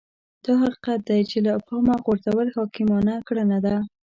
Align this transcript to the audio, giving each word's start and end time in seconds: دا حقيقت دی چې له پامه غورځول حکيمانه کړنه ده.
دا 0.45 0.53
حقيقت 0.61 0.99
دی 1.09 1.21
چې 1.29 1.37
له 1.47 1.51
پامه 1.67 1.95
غورځول 2.05 2.47
حکيمانه 2.57 3.15
کړنه 3.27 3.57
ده. 3.65 3.75